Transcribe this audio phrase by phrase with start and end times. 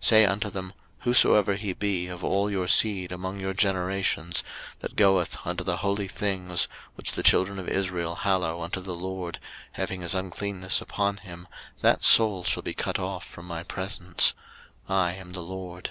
[0.00, 4.44] 03:022:003 Say unto them, Whosoever he be of all your seed among your generations,
[4.78, 9.40] that goeth unto the holy things, which the children of Israel hallow unto the LORD,
[9.72, 11.48] having his uncleanness upon him,
[11.80, 14.34] that soul shall be cut off from my presence:
[14.88, 15.90] I am the LORD.